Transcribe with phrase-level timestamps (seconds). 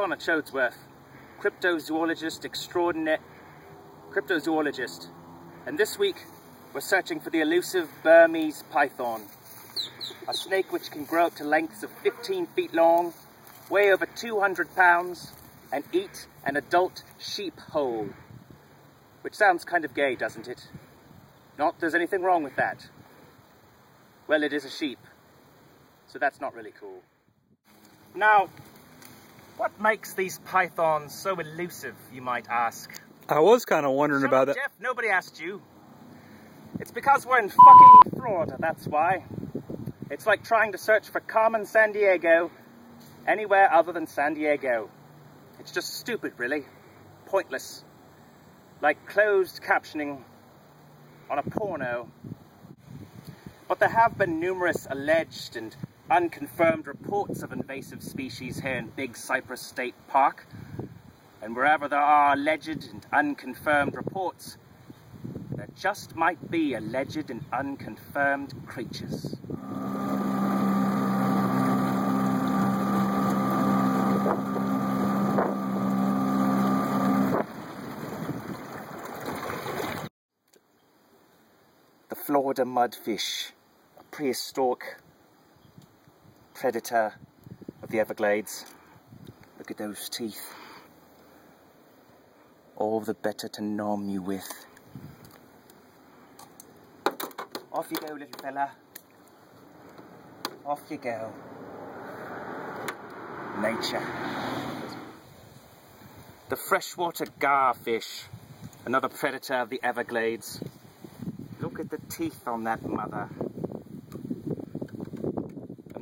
[0.00, 0.78] Connor Choadsworth,
[1.42, 3.18] cryptozoologist extraordinaire,
[4.10, 5.08] cryptozoologist.
[5.66, 6.24] And this week,
[6.72, 9.20] we're searching for the elusive Burmese python,
[10.26, 13.12] a snake which can grow up to lengths of 15 feet long,
[13.68, 15.32] weigh over 200 pounds,
[15.70, 18.08] and eat an adult sheep whole.
[19.20, 20.66] Which sounds kind of gay, doesn't it?
[21.58, 22.88] Not there's anything wrong with that.
[24.26, 25.00] Well, it is a sheep,
[26.06, 27.02] so that's not really cool.
[28.14, 28.48] Now,
[29.60, 32.98] what makes these pythons so elusive, you might ask?
[33.28, 34.62] I was kind of wondering Shut about up, that.
[34.62, 35.60] Jeff, nobody asked you.
[36.78, 39.22] It's because we're in fucking Florida, that's why.
[40.10, 42.50] It's like trying to search for Carmen Sandiego
[43.26, 44.88] anywhere other than San Diego.
[45.58, 46.64] It's just stupid, really.
[47.26, 47.84] Pointless.
[48.80, 50.22] Like closed captioning
[51.28, 52.08] on a porno.
[53.68, 55.76] But there have been numerous alleged and
[56.10, 60.44] unconfirmed reports of invasive species here in Big Cypress State Park.
[61.40, 64.58] And wherever there are alleged and unconfirmed reports,
[65.52, 69.36] there just might be alleged and unconfirmed creatures.
[82.08, 83.52] The Florida mudfish,
[83.98, 84.96] a prehistoric
[86.60, 87.14] predator
[87.82, 88.66] of the Everglades.
[89.56, 90.52] Look at those teeth.
[92.76, 94.66] All the better to nom you with.
[97.72, 98.72] Off you go, little fella.
[100.66, 101.32] Off you go.
[103.62, 104.06] Nature.
[106.50, 108.24] The freshwater garfish,
[108.84, 110.62] another predator of the Everglades.
[111.58, 113.30] Look at the teeth on that mother.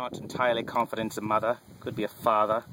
[0.00, 1.58] Not entirely confident a mother.
[1.80, 2.64] Could be a father.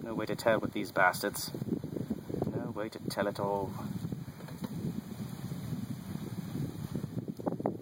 [0.00, 1.50] No way to tell with these bastards.
[2.54, 3.72] No way to tell at all.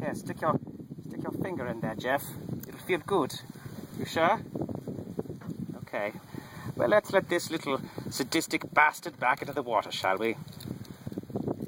[0.01, 0.59] Here, stick your
[1.07, 2.25] stick your finger in there, Jeff.
[2.67, 3.35] It'll feel good.
[3.99, 4.41] You sure?
[5.83, 6.13] Okay.
[6.75, 10.37] Well, let's let this little sadistic bastard back into the water, shall we?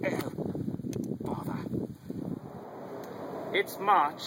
[0.03, 0.33] Oh,
[1.21, 1.59] bother.
[3.61, 4.23] It's March,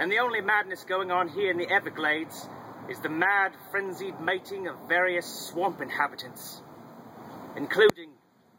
[0.00, 2.48] and the only madness going on here in the Everglades
[2.90, 6.60] is the mad, frenzied mating of various swamp inhabitants,
[7.54, 8.10] including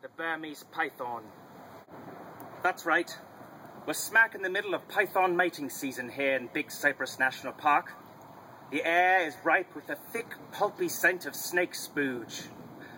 [0.01, 1.23] the Burmese python.
[2.63, 3.13] That's right.
[3.85, 7.91] We're smack in the middle of python mating season here in Big Cypress National Park.
[8.71, 12.47] The air is ripe with the thick, pulpy scent of snake spooge.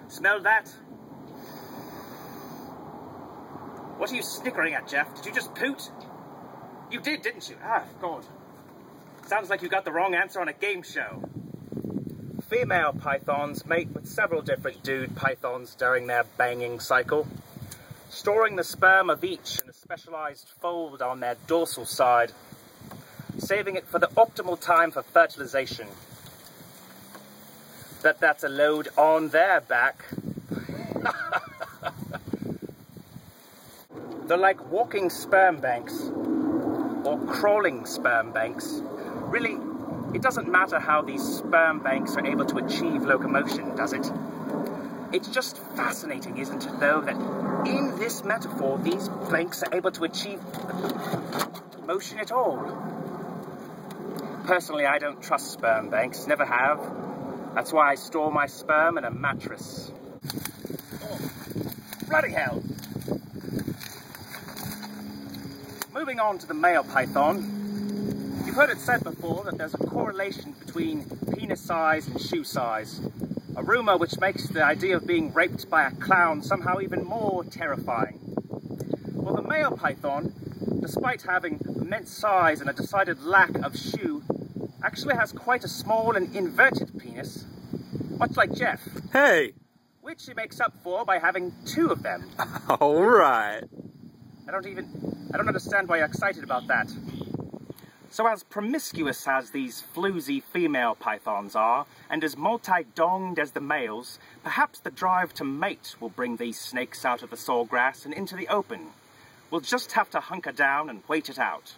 [0.07, 0.69] Smell that?
[3.97, 5.15] What are you snickering at, Jeff?
[5.15, 5.89] Did you just poot?
[6.89, 7.57] You did, didn't you?
[7.61, 8.25] Ah, God.
[9.25, 11.21] Sounds like you got the wrong answer on a game show.
[12.49, 17.27] Female pythons mate with several different dude pythons during their banging cycle,
[18.09, 22.31] storing the sperm of each in a specialized fold on their dorsal side,
[23.37, 25.87] saving it for the optimal time for fertilization.
[28.01, 30.05] That that's a load on their back.
[34.27, 36.11] They're like walking sperm banks
[37.07, 38.81] or crawling sperm banks.
[39.35, 39.57] Really,
[40.13, 44.11] it doesn't matter how these sperm banks are able to achieve locomotion, does it?
[45.13, 47.15] It's just fascinating, isn't it, though, that
[47.65, 50.41] in this metaphor, these banks are able to achieve
[51.85, 52.57] motion at all.
[54.43, 56.79] Personally, I don't trust sperm banks, never have.
[57.55, 59.93] That's why I store my sperm in a mattress.
[61.03, 61.19] Oh,
[62.09, 62.61] bloody hell!
[66.07, 70.55] Moving on to the male python, you've heard it said before that there's a correlation
[70.57, 73.01] between penis size and shoe size.
[73.57, 77.43] A rumour which makes the idea of being raped by a clown somehow even more
[77.43, 78.21] terrifying.
[79.15, 80.33] Well, the male python,
[80.79, 84.23] despite having immense size and a decided lack of shoe,
[84.81, 87.43] actually has quite a small and inverted penis,
[88.11, 88.79] much like Jeff,
[89.11, 89.55] Hey,
[89.99, 92.29] which he makes up for by having two of them.
[92.79, 93.63] all right.
[94.47, 96.91] I don't even, I don't understand why you're excited about that.
[98.09, 104.17] So as promiscuous as these floozy female pythons are, and as multi-donged as the males,
[104.43, 108.35] perhaps the drive to mate will bring these snakes out of the sawgrass and into
[108.35, 108.87] the open.
[109.51, 111.73] We'll just have to hunker down and wait it out.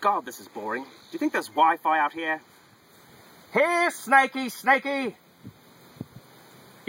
[0.00, 0.84] God, this is boring.
[0.84, 2.40] Do you think there's Wi-Fi out here?
[3.52, 5.16] Here, Snakey, Snakey!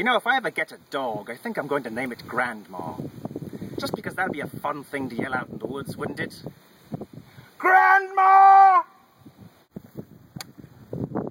[0.02, 2.28] You know, if I ever get a dog, I think I'm going to name it
[2.28, 2.96] Grandma.
[3.80, 6.42] Just because that'd be a fun thing to yell out in the woods, wouldn't it?
[7.60, 8.82] Grandma!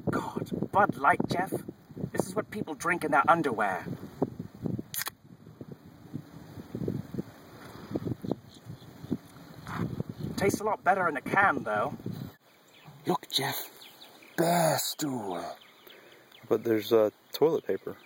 [0.09, 1.53] God, Bud Light, Jeff.
[2.13, 3.85] This is what people drink in their underwear.
[10.37, 11.93] Tastes a lot better in a can, though.
[13.05, 13.69] Look, Jeff.
[14.37, 15.45] Bear stool.
[16.49, 17.97] But there's uh, toilet paper.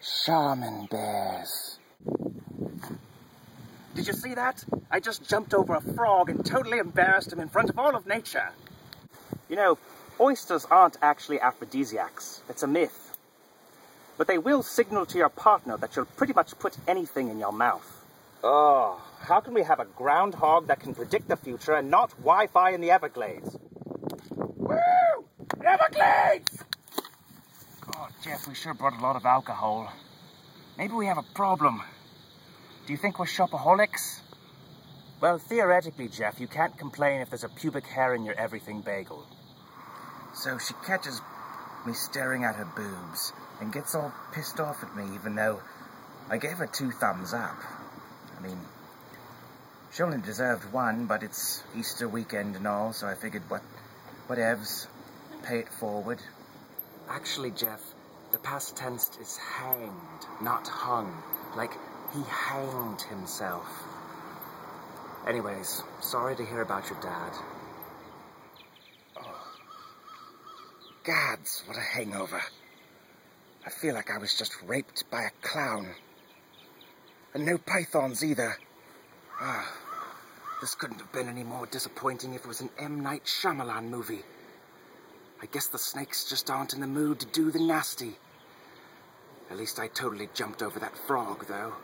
[0.00, 1.78] Shaman bears.
[3.94, 4.64] Did you see that?
[4.90, 8.06] I just jumped over a frog and totally embarrassed him in front of all of
[8.06, 8.50] nature.
[9.48, 9.78] You know,
[10.20, 12.42] oysters aren't actually aphrodisiacs.
[12.48, 13.16] It's a myth.
[14.18, 17.52] But they will signal to your partner that you'll pretty much put anything in your
[17.52, 18.04] mouth.
[18.44, 22.70] Oh, how can we have a groundhog that can predict the future and not Wi-Fi
[22.70, 23.56] in the Everglades?
[24.56, 24.76] Woo!
[25.64, 26.55] Everglades!
[28.22, 29.92] Jeff, we sure brought a lot of alcohol.
[30.78, 31.82] Maybe we have a problem.
[32.86, 34.20] Do you think we're shopaholics?
[35.20, 39.26] Well, theoretically, Jeff, you can't complain if there's a pubic hair in your everything bagel.
[40.34, 41.20] So she catches
[41.86, 45.60] me staring at her boobs and gets all pissed off at me, even though
[46.28, 47.56] I gave her two thumbs up.
[48.38, 48.58] I mean,
[49.92, 53.62] she only deserved one, but it's Easter weekend and all, so I figured what,
[54.28, 54.86] whatevs,
[55.42, 56.20] pay it forward.
[57.08, 57.80] Actually, Jeff,
[58.32, 59.92] the past tense is hanged,
[60.42, 61.22] not hung.
[61.56, 61.72] Like
[62.12, 63.66] he hanged himself.
[65.26, 67.32] Anyways, sorry to hear about your dad.
[69.16, 69.48] Oh.
[71.04, 72.40] Gads, what a hangover.
[73.64, 75.88] I feel like I was just raped by a clown.
[77.34, 78.56] And no pythons either.
[79.40, 79.70] Ah,
[80.60, 83.02] this couldn't have been any more disappointing if it was an M.
[83.02, 84.22] Night Shyamalan movie.
[85.42, 88.16] I guess the snakes just aren't in the mood to do the nasty.
[89.50, 91.74] At least I totally jumped over that frog, though.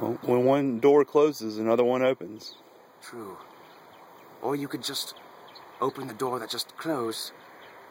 [0.00, 2.54] Well, when one door closes, another one opens.
[3.02, 3.36] True.
[4.42, 5.14] Or you could just
[5.80, 7.32] open the door that just closed,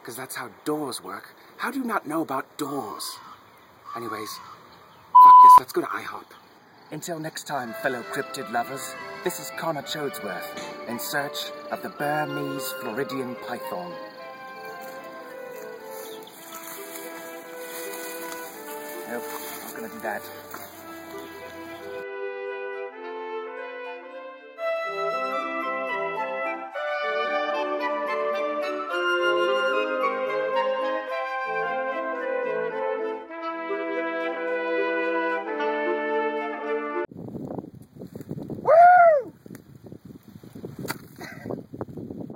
[0.00, 1.34] because that's how doors work.
[1.58, 3.04] How do you not know about doors?
[3.96, 6.24] Anyways, fuck this, let's go to IHOP.
[6.90, 12.72] Until next time, fellow cryptid lovers, this is Connor Choadsworth in search of the Burmese
[12.80, 13.92] Floridian python.
[19.10, 19.24] Nope,
[19.64, 20.22] not gonna do that.